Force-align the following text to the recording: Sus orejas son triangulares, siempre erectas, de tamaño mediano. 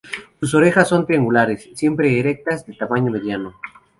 Sus 0.39 0.55
orejas 0.55 0.87
son 0.89 1.05
triangulares, 1.05 1.69
siempre 1.75 2.19
erectas, 2.19 2.65
de 2.65 2.73
tamaño 2.73 3.11
mediano. 3.11 3.53